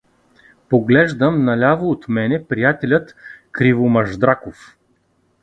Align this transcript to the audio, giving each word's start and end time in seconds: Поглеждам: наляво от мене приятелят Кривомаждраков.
Поглеждам: 0.69 1.43
наляво 1.45 1.89
от 1.91 2.07
мене 2.07 2.45
приятелят 2.45 3.15
Кривомаждраков. 3.51 4.77